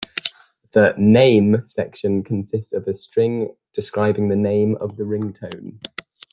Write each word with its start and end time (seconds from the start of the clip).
The 0.71 0.95
"name" 0.97 1.61
section 1.67 2.23
consists 2.23 2.73
of 2.73 2.87
a 2.87 2.93
string 2.95 3.55
describing 3.71 4.29
the 4.29 4.35
name 4.35 4.75
of 4.77 4.97
the 4.97 5.03
ringtone. 5.03 5.75